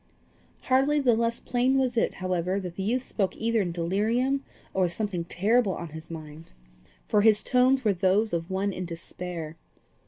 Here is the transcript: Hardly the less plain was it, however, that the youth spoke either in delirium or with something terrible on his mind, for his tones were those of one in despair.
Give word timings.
Hardly 0.63 0.99
the 0.99 1.13
less 1.13 1.39
plain 1.39 1.77
was 1.77 1.95
it, 1.95 2.15
however, 2.15 2.59
that 2.59 2.75
the 2.75 2.81
youth 2.81 3.03
spoke 3.03 3.37
either 3.37 3.61
in 3.61 3.71
delirium 3.71 4.43
or 4.73 4.85
with 4.85 4.93
something 4.93 5.25
terrible 5.25 5.75
on 5.75 5.89
his 5.89 6.09
mind, 6.09 6.45
for 7.07 7.21
his 7.21 7.43
tones 7.43 7.85
were 7.85 7.93
those 7.93 8.33
of 8.33 8.49
one 8.49 8.73
in 8.73 8.85
despair. 8.85 9.57